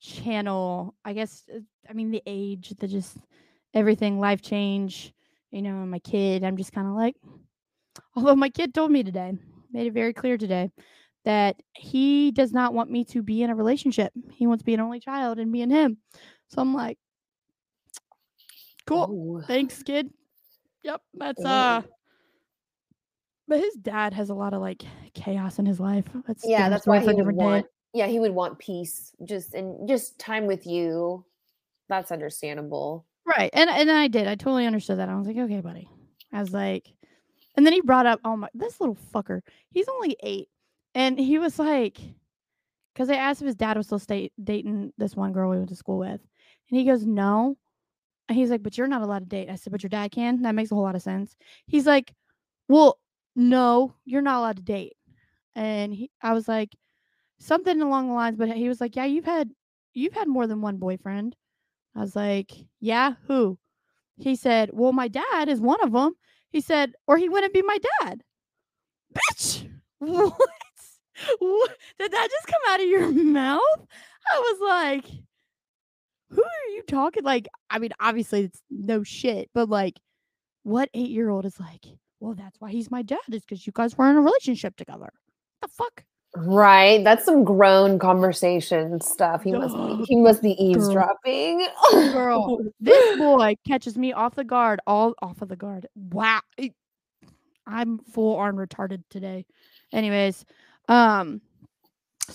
[0.00, 3.16] channel, I guess, uh, I mean, the age, the just
[3.74, 5.12] everything, life change,
[5.50, 6.44] you know, my kid.
[6.44, 7.16] I'm just kind of like,
[8.16, 9.32] although my kid told me today,
[9.72, 10.70] made it very clear today
[11.24, 14.12] that he does not want me to be in a relationship.
[14.32, 15.98] He wants to be an only child and me and him.
[16.48, 16.98] So I'm like,
[18.86, 19.40] cool.
[19.40, 20.08] Oh, Thanks, kid.
[20.84, 21.48] Yep, that's Ooh.
[21.48, 21.82] uh.
[23.48, 24.82] But his dad has a lot of like
[25.14, 26.04] chaos in his life.
[26.26, 27.44] That's yeah, that's why he would different day.
[27.44, 27.66] want.
[27.92, 31.24] Yeah, he would want peace, just and just time with you.
[31.88, 33.06] That's understandable.
[33.26, 34.28] Right, and and I did.
[34.28, 35.08] I totally understood that.
[35.08, 35.88] I was like, okay, buddy.
[36.32, 36.92] I was like,
[37.56, 39.40] and then he brought up, oh my, this little fucker.
[39.70, 40.48] He's only eight,
[40.94, 41.98] and he was like,
[42.94, 44.00] because I asked if his dad was still
[44.42, 46.20] dating this one girl we went to school with,
[46.70, 47.56] and he goes, no.
[48.28, 49.50] And he's like, but you're not allowed to date.
[49.50, 50.42] I said, but your dad can.
[50.42, 51.36] That makes a whole lot of sense.
[51.66, 52.12] He's like,
[52.68, 52.98] well,
[53.36, 54.96] no, you're not allowed to date.
[55.54, 56.74] And he, I was like,
[57.38, 59.50] something along the lines, but he was like, yeah, you've had,
[59.94, 61.36] you've had more than one boyfriend.
[61.96, 63.58] I was like, yeah, who?
[64.18, 66.14] He said, well, my dad is one of them.
[66.50, 68.22] He said, or he wouldn't be my dad.
[69.14, 70.34] Bitch, what?
[71.38, 71.76] what?
[71.98, 73.86] Did that just come out of your mouth?
[74.30, 75.06] I was like,
[76.30, 77.24] who are you talking?
[77.24, 79.98] Like, I mean, obviously it's no shit, but like,
[80.64, 81.84] what eight year old is like,
[82.20, 85.10] well, that's why he's my dad, is because you guys were in a relationship together.
[85.62, 86.04] The fuck?
[86.38, 89.42] Right, that's some grown conversation stuff.
[89.42, 91.66] He must be, he must be eavesdropping.
[91.92, 95.86] Girl, this boy catches me off the guard, all off of the guard.
[95.94, 96.40] Wow.
[97.66, 99.46] I'm full on retarded today.
[99.92, 100.44] Anyways,
[100.88, 101.40] um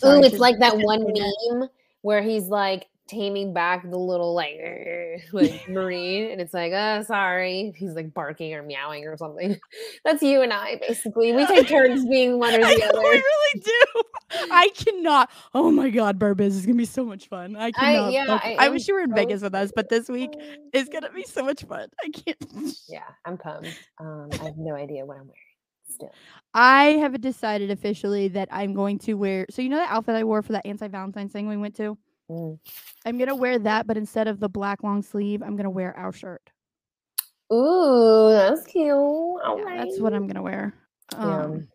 [0.04, 1.70] Ooh, it's like that one meme
[2.02, 4.58] where he's like taming back the little like
[5.34, 9.60] like marine, and it's like, uh, sorry, he's like barking or meowing or something.
[10.06, 11.34] That's you and I basically.
[11.34, 13.00] We take turns being one or the I know, other.
[13.02, 14.02] we really do.
[14.52, 15.30] I cannot.
[15.54, 17.56] Oh my god, Burbiz is gonna be so much fun.
[17.56, 18.14] I cannot.
[18.14, 20.32] yeah, fuck- I I, wish you were in so Vegas with us, but this week
[20.74, 21.90] is gonna be so much fun.
[22.04, 22.74] I can't.
[22.88, 23.68] Yeah, I'm pumped.
[24.00, 25.36] Um, I have no idea what I'm wearing.
[25.90, 26.12] Still,
[26.54, 29.46] I have decided officially that I'm going to wear.
[29.50, 31.98] So you know that outfit I wore for that anti Valentine's thing we went to.
[32.32, 32.60] Mm.
[33.06, 36.14] I'm gonna wear that, but instead of the black long sleeve, I'm gonna wear our
[36.14, 36.50] shirt.
[37.52, 38.86] ooh, that's cute.
[38.88, 39.78] Yeah, right.
[39.80, 40.74] That's what I'm gonna wear.
[41.14, 41.44] Yeah.
[41.44, 41.68] Um,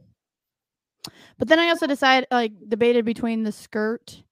[1.38, 4.22] But then I also decided, like, debated between the skirt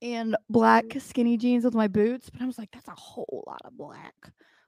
[0.00, 2.30] and black skinny jeans with my boots.
[2.30, 4.14] But I was like, that's a whole lot of black.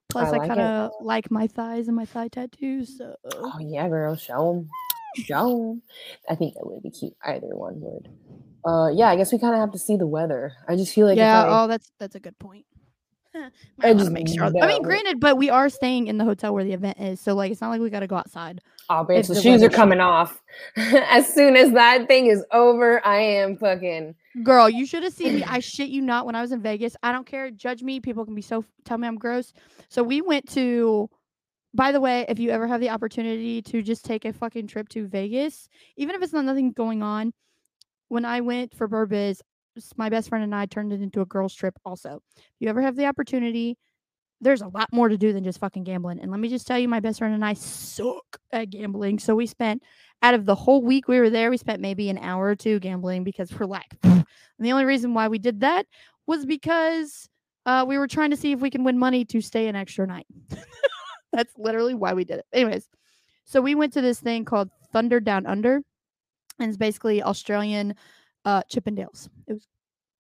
[0.09, 0.49] Plus, I, like it.
[0.49, 2.99] kind of like my thighs and my thigh tattoos.
[2.99, 4.69] So Oh yeah, girl, show 'em.
[5.17, 5.83] Show 'em.
[6.29, 7.15] I think that would be cute.
[7.25, 8.09] Either one would.
[8.65, 10.53] Uh, yeah, I guess we kind of have to see the weather.
[10.69, 11.45] I just feel like yeah.
[11.45, 12.65] I- Oh, that's that's a good point.
[13.83, 14.45] I just make sure.
[14.45, 17.35] I mean, granted, but we are staying in the hotel where the event is, so
[17.35, 18.61] like, it's not like we got to go outside.
[18.89, 20.41] oh, bitch, the the shoes are coming off.
[20.77, 24.15] as soon as that thing is over, I am fucking.
[24.45, 25.43] Girl, you should have seen me.
[25.45, 26.27] I shit you not.
[26.27, 27.51] When I was in Vegas, I don't care.
[27.51, 27.99] Judge me.
[27.99, 29.53] People can be so tell me I'm gross.
[29.89, 31.11] So we went to.
[31.77, 34.89] By the way, if you ever have the opportunity to just take a fucking trip
[34.91, 37.33] to Vegas, even if it's not nothing going on,
[38.15, 39.41] when I went for Burbiz,
[39.97, 41.75] my best friend and I turned it into a girls trip.
[41.85, 43.77] Also, if you ever have the opportunity,
[44.41, 46.21] there's a lot more to do than just fucking gambling.
[46.21, 49.19] And let me just tell you, my best friend and I suck at gambling.
[49.19, 49.83] So we spent
[50.23, 52.79] out of the whole week we were there, we spent maybe an hour or two
[52.79, 54.25] gambling because we're like, and
[54.61, 55.85] the only reason why we did that
[56.25, 57.29] was because
[57.67, 60.07] uh, we were trying to see if we can win money to stay an extra
[60.07, 60.27] night.
[61.33, 62.47] That's literally why we did it.
[62.53, 62.89] Anyways,
[63.45, 65.81] so we went to this thing called Thunder Down Under,
[66.59, 67.95] and it's basically Australian
[68.45, 69.29] uh, Chippendales.
[69.47, 69.67] It was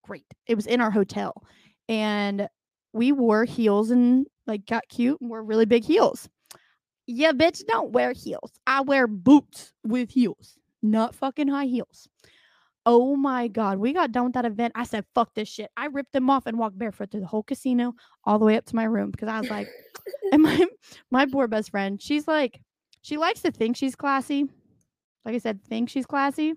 [0.02, 0.26] great.
[0.46, 1.42] It was in our hotel,
[1.88, 2.48] and
[2.92, 6.28] we wore heels and like got cute and wore really big heels.
[7.06, 8.52] Yeah, bitch, don't wear heels.
[8.66, 12.08] I wear boots with heels, not fucking high heels.
[12.86, 14.72] Oh my god, we got done with that event.
[14.74, 17.42] I said, "Fuck this shit." I ripped them off and walked barefoot through the whole
[17.42, 17.94] casino,
[18.24, 19.68] all the way up to my room because I was like,
[20.32, 20.66] and my
[21.10, 22.60] my poor best friend, she's like,
[23.02, 24.48] she likes to think she's classy.
[25.24, 26.54] Like I said, think she's classy.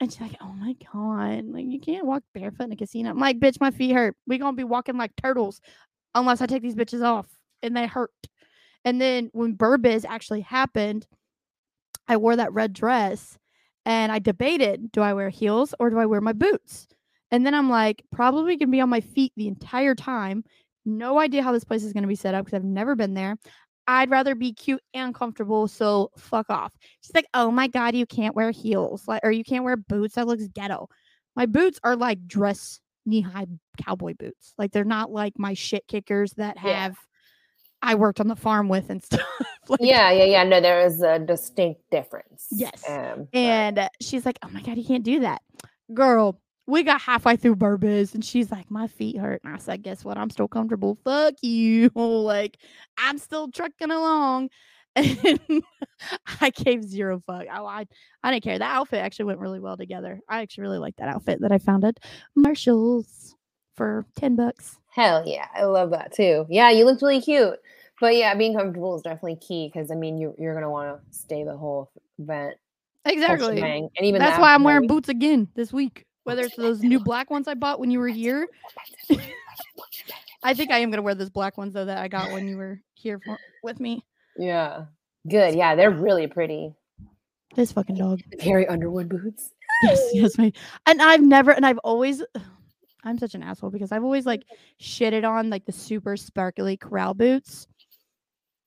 [0.00, 3.18] And she's like, "Oh my god, like you can't walk barefoot in a casino." I'm
[3.20, 4.16] like, "Bitch, my feet hurt.
[4.26, 5.60] We gonna be walking like turtles
[6.14, 7.28] unless I take these bitches off,
[7.62, 8.10] and they hurt."
[8.84, 11.06] And then when Burbiz actually happened,
[12.08, 13.38] I wore that red dress,
[13.86, 16.88] and I debated: do I wear heels or do I wear my boots?
[17.30, 20.44] And then I'm like, probably gonna be on my feet the entire time.
[20.84, 23.38] No idea how this place is gonna be set up because I've never been there.
[23.86, 26.72] I'd rather be cute and comfortable, so fuck off.
[27.00, 30.14] She's like, "Oh my god, you can't wear heels, like, or you can't wear boots.
[30.14, 30.88] That looks ghetto."
[31.34, 33.46] My boots are like dress knee-high
[33.84, 34.54] cowboy boots.
[34.58, 36.82] Like they're not like my shit kickers that Yeah.
[36.84, 36.96] have
[37.84, 39.26] I worked on the farm with and stuff.
[39.68, 40.44] like, Yeah, yeah, yeah.
[40.44, 42.46] No, there is a distinct difference.
[42.52, 42.84] Yes.
[42.88, 45.42] Um, And uh, she's like, "Oh my god, you can't do that,
[45.92, 46.38] girl."
[46.72, 50.06] We got halfway through Burbiz, and she's like, "My feet hurt." And I said, "Guess
[50.06, 50.16] what?
[50.16, 50.96] I'm still comfortable.
[51.04, 51.90] Fuck you.
[51.94, 52.56] like,
[52.96, 54.48] I'm still trucking along."
[54.96, 55.62] And
[56.40, 57.44] I gave zero fuck.
[57.50, 57.86] I, I
[58.22, 58.58] I didn't care.
[58.58, 60.18] That outfit actually went really well together.
[60.30, 61.98] I actually really like that outfit that I found at
[62.34, 63.36] Marshalls
[63.74, 64.78] for ten bucks.
[64.88, 66.46] Hell yeah, I love that too.
[66.48, 67.58] Yeah, you looked really cute.
[68.00, 71.14] But yeah, being comfortable is definitely key because I mean, you you're gonna want to
[71.14, 72.56] stay the whole event.
[73.04, 73.60] Exactly.
[73.60, 76.06] And even That's the why I'm wearing boots again this week.
[76.24, 78.48] Whether it's those new black ones I bought when you were here.
[80.42, 82.56] I think I am gonna wear those black ones though that I got when you
[82.56, 84.04] were here for, with me.
[84.36, 84.86] Yeah,
[85.28, 85.54] good.
[85.54, 86.74] Yeah, they're really pretty.
[87.54, 88.20] This fucking dog.
[88.38, 89.52] Carrie Underwood boots.
[89.82, 90.52] Yes, yes, me.
[90.86, 92.22] And I've never, and I've always,
[93.04, 94.44] I'm such an asshole because I've always like
[94.80, 97.66] shitted on like the super sparkly corral boots.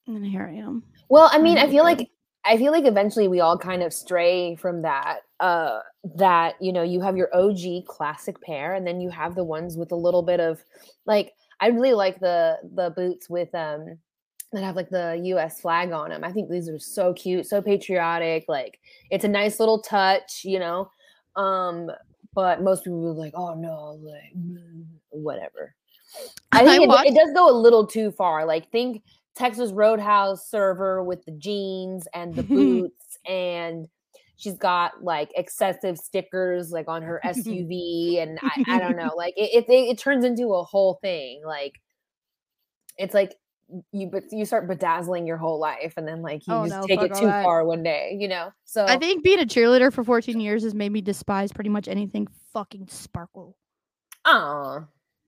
[0.08, 0.84] And here I am.
[1.10, 2.10] Well, I mean, I feel like
[2.46, 5.22] I feel like eventually we all kind of stray from that.
[5.40, 5.80] Uh,
[6.16, 9.78] that you know, you have your OG classic pair, and then you have the ones
[9.78, 10.64] with a little bit of
[11.06, 11.34] like.
[11.62, 13.98] I really like the the boots with um
[14.52, 15.62] that have like the U.S.
[15.62, 16.24] flag on them.
[16.24, 18.46] I think these are so cute, so patriotic.
[18.48, 18.80] Like
[19.10, 20.90] it's a nice little touch, you know.
[21.36, 21.92] Um,
[22.34, 25.74] but most people are like, oh no, like mm, whatever.
[26.52, 28.46] I I think it, watched- it does go a little too far.
[28.46, 29.04] Like think
[29.36, 33.88] Texas Roadhouse server with the jeans and the boots, and
[34.38, 39.34] she's got like excessive stickers like on her SUV, and I, I don't know, like
[39.38, 41.42] it, it it turns into a whole thing.
[41.46, 41.74] Like
[42.98, 43.36] it's like
[43.92, 46.88] you but you start bedazzling your whole life, and then like you Oh, just no,
[46.88, 47.44] take it too that.
[47.44, 48.52] far one day, you know.
[48.64, 51.88] So I think being a cheerleader for 14 years has made me despise pretty much
[51.88, 53.58] anything fucking sparkle.
[54.26, 54.86] Aw.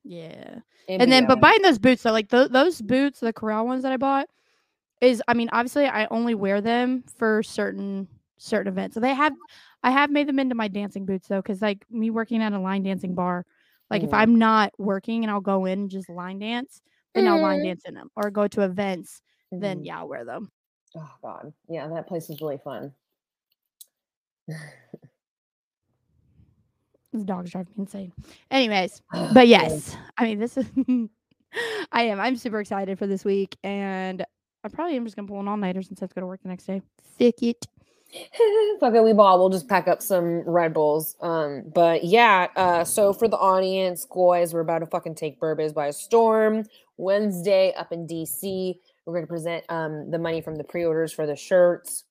[0.07, 0.59] Yeah.
[0.87, 3.83] and And then, but buying those boots, so like th- those boots, the corral ones
[3.83, 4.27] that I bought,
[5.01, 8.93] is I mean, obviously, I only wear them for certain certain events.
[8.93, 9.33] So they have,
[9.83, 12.59] I have made them into my dancing boots though, because like me working at a
[12.59, 13.45] line dancing bar,
[13.89, 14.17] like if Mhm.
[14.17, 16.81] I'm not working and I'll go in and just line dance,
[17.13, 17.63] then I'll line Mhm.
[17.63, 19.85] dance in them, or go to events, then Mhm.
[19.85, 20.51] yeah, I'll wear them.
[20.95, 22.93] Oh God, yeah, that place is really fun.
[27.23, 28.13] Dogs drive me insane.
[28.51, 29.01] Anyways,
[29.33, 30.65] but yes, I mean, this is.
[31.91, 32.19] I am.
[32.19, 34.25] I'm super excited for this week, and
[34.63, 36.27] I probably am just gonna pull an all nighter since I have to go to
[36.27, 36.81] work the next day.
[37.17, 37.65] Sick it.
[38.79, 39.39] Fuck it, we ball.
[39.39, 41.15] We'll just pack up some Red Bulls.
[41.21, 45.73] Um, but yeah, uh, so for the audience, guys, we're about to fucking take Burbiz
[45.73, 46.63] by a storm.
[46.97, 48.75] Wednesday up in DC.
[49.05, 52.05] We're gonna present um the money from the pre-orders for the shirts.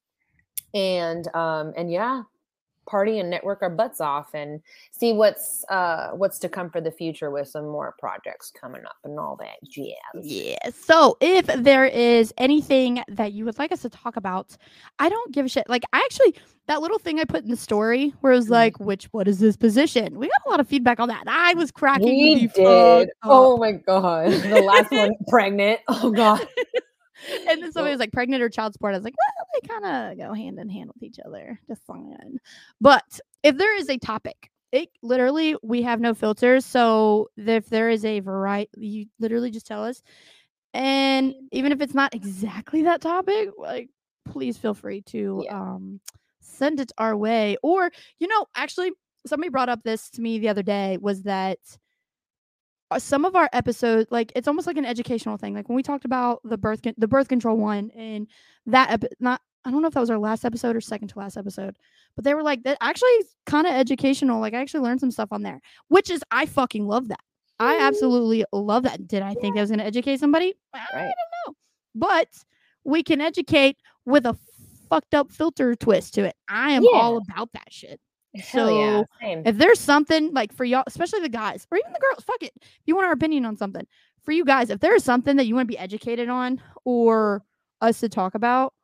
[0.74, 2.22] And um, and yeah,
[2.86, 4.60] party and network our butts off and
[4.92, 8.96] see what's uh what's to come for the future with some more projects coming up
[9.04, 9.94] and all that jazz.
[10.22, 10.56] Yeah.
[10.74, 14.56] So if there is anything that you would like us to talk about,
[14.98, 15.68] I don't give a shit.
[15.68, 16.34] Like I actually
[16.68, 18.50] that little thing I put in the story where it was Mhm.
[18.50, 20.18] like, which what is this position?
[20.18, 21.24] We got a lot of feedback on that.
[21.26, 23.08] I was cracking We did.
[23.08, 23.14] up.
[23.24, 24.30] Oh my god.
[24.56, 25.80] The last one pregnant.
[25.88, 26.46] Oh god.
[27.48, 28.94] and then somebody Well- was like pregnant or child support.
[28.94, 31.58] I was like, well, they kind of go hand in hand with each other.
[31.68, 32.38] Just fine.
[32.80, 36.64] But if there is a topic, it literally we have no filters.
[36.66, 40.02] So if there is a variety, you literally just tell us.
[40.74, 43.88] And even if it's not exactly that topic, like
[44.26, 45.60] please feel free to Yeah.
[45.60, 46.00] um
[46.40, 47.56] send it our way.
[47.62, 48.92] Or, you know, actually
[49.26, 51.58] somebody brought up this to me the other day was that
[52.98, 55.54] some of our episodes like it's almost like an educational thing.
[55.54, 58.26] Like when we talked about the birth con- the birth control one and
[58.66, 61.18] that epi- not i don't know if that was our last episode or second to
[61.18, 61.76] last episode
[62.14, 63.10] but they were like that actually
[63.46, 64.40] kind of educational.
[64.40, 67.20] Like i actually learned some stuff on there which is i fucking love that.
[67.58, 67.80] I Mhm.
[67.80, 69.08] absolutely love that.
[69.08, 70.54] Did i think i was going to educate somebody?
[70.74, 71.04] I don't
[71.48, 71.54] know.
[71.94, 72.28] But
[72.84, 74.36] we can educate with a
[74.88, 76.36] fucked up filter twist to it.
[76.48, 77.98] I am all about that shit
[78.40, 79.00] Hell yeah.
[79.00, 79.42] So, Same.
[79.44, 82.52] if there's something like for y'all, especially the guys or even the girls, fuck it.
[82.56, 83.86] If you want our opinion on something,
[84.22, 87.42] for you guys, if there's something that you want to be educated on or
[87.80, 88.74] us to talk about,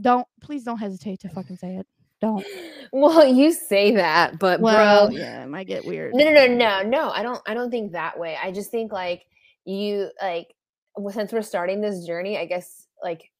[0.00, 1.86] don't please don't hesitate to fucking say it.
[2.20, 2.44] Don't.
[2.92, 6.12] Well, you say that, but Well, bro, yeah, it might get weird.
[6.12, 7.10] no, no, no, no, no.
[7.10, 7.40] I don't.
[7.46, 8.36] I don't think that way.
[8.42, 9.26] I just think like
[9.64, 10.52] you like
[10.96, 12.36] well, since we're starting this journey.
[12.36, 13.30] I guess like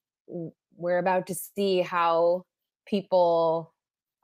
[0.77, 2.45] we're about to see how
[2.87, 3.73] people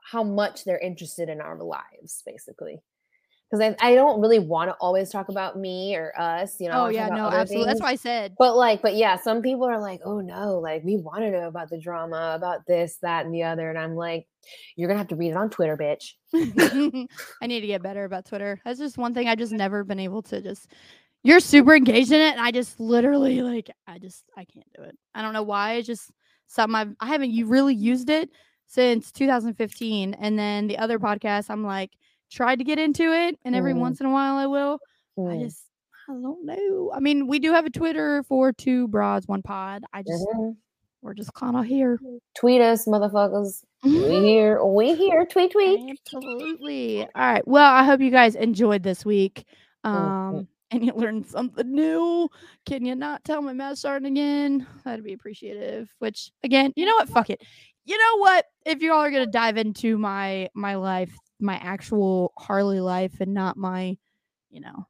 [0.09, 2.79] how much they're interested in our lives, basically.
[3.49, 6.57] Because I, I don't really want to always talk about me or us.
[6.59, 6.85] You know.
[6.85, 7.65] Oh yeah, no, absolutely.
[7.65, 7.81] That's things.
[7.81, 8.35] why I said.
[8.37, 11.47] But like, but yeah, some people are like, oh no, like we want to know
[11.47, 13.69] about the drama, about this, that, and the other.
[13.69, 14.27] And I'm like,
[14.75, 16.13] you're gonna have to read it on Twitter, bitch.
[17.41, 18.59] I need to get better about Twitter.
[18.65, 20.73] That's just one thing I just never been able to just
[21.23, 24.83] you're super engaged in it and I just literally like I just I can't do
[24.83, 24.97] it.
[25.15, 25.73] I don't know why.
[25.75, 26.11] It's just
[26.47, 28.29] something I've I haven't you really used it
[28.67, 30.13] since 2015.
[30.15, 31.91] And then the other podcast, I'm like
[32.31, 33.79] tried to get into it and every Mhm.
[33.79, 34.79] once in a while I will.
[35.17, 35.63] I Mm, just
[36.09, 36.91] I don't know.
[36.93, 39.83] I mean, we do have a Twitter for two broads, one pod.
[39.93, 40.55] I just mhm.
[41.01, 41.99] we're just kind of here.
[42.37, 43.63] Tweet us, motherfuckers.
[43.83, 43.91] We
[44.25, 45.25] here, we here.
[45.25, 45.97] Tweet, tweet.
[46.07, 47.01] Absolutely.
[47.03, 47.47] All right.
[47.47, 49.45] Well, I hope you guys enjoyed this week.
[49.85, 52.29] Mm, Um, and you learned something new.
[52.65, 54.67] Can you not tell my math starting again?
[54.83, 55.89] That'd be appreciative.
[55.99, 57.09] Which again, you know what?
[57.09, 57.41] Fuck it.
[57.87, 58.45] You know what?
[58.65, 63.33] If you all are gonna dive into my my life, my actual Harley life, and
[63.33, 63.97] not my,
[64.49, 64.85] you know,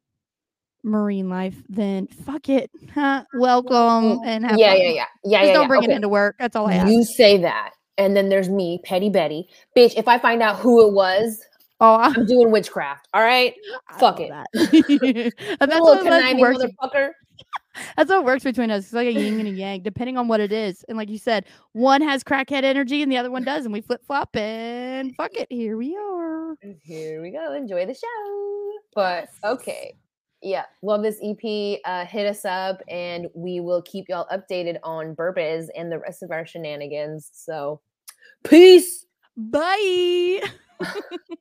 [0.83, 2.71] marine life, then fuck it.
[2.95, 3.23] Huh?
[3.35, 4.81] Welcome and have Yeah, fun.
[4.81, 5.53] yeah, yeah, yeah, Just yeah.
[5.53, 5.67] don't yeah.
[5.67, 5.91] bring okay.
[5.91, 6.37] it into work.
[6.39, 6.91] That's all I ask.
[6.91, 9.93] You say that, and then there's me, Petty Betty, bitch.
[9.95, 11.39] If I find out who it was,
[11.79, 13.07] oh, I, I'm doing witchcraft.
[13.13, 13.53] All right,
[13.89, 14.31] I fuck it.
[14.31, 14.47] that.
[15.61, 17.11] and that's little what like, conniving motherfucker.
[17.95, 18.85] That's what works between us.
[18.85, 20.83] It's like a yin and a yang, depending on what it is.
[20.87, 23.81] And like you said, one has crackhead energy and the other one does, and we
[23.81, 25.47] flip flop and fuck it.
[25.49, 26.55] Here we are.
[26.83, 27.53] Here we go.
[27.53, 28.71] Enjoy the show.
[28.93, 29.95] But okay.
[30.41, 30.65] Yeah.
[30.81, 31.79] Love this EP.
[31.85, 36.23] Uh, hit us up and we will keep y'all updated on Burbiz and the rest
[36.23, 37.29] of our shenanigans.
[37.33, 37.81] So
[38.43, 39.05] peace.
[39.35, 40.41] Bye.